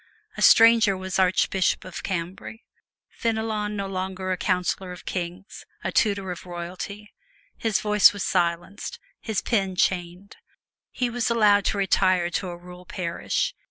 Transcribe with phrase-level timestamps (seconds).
[0.35, 2.63] A stranger was Archbishop of Cambrai:
[3.11, 7.13] Fenelon no longer a counselor of kings a tutor of royalty.
[7.55, 10.37] His voice was silenced, his pen chained.
[10.89, 13.53] He was allowed to retire to a rural parish.